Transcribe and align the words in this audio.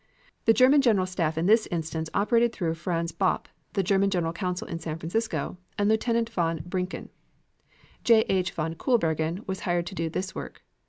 The 0.45 0.53
German 0.53 0.81
General 0.81 1.05
Staff 1.05 1.37
in 1.37 1.45
this 1.45 1.67
instance 1.69 2.09
operated 2.15 2.51
through 2.51 2.73
Franz 2.73 3.11
Bopp, 3.11 3.45
the 3.73 3.83
German 3.83 4.09
consul 4.09 4.33
general 4.33 4.65
in 4.73 4.79
San 4.79 4.97
Francisco, 4.97 5.59
and 5.77 5.87
Lieutenant 5.89 6.27
von 6.31 6.63
Brincken. 6.63 7.09
J. 8.03 8.21
H. 8.21 8.49
van 8.49 8.73
Koolbergen 8.73 9.45
was 9.47 9.59
hired 9.59 9.85
to 9.85 9.93
do 9.93 10.09
this 10.09 10.33
work. 10.33 10.63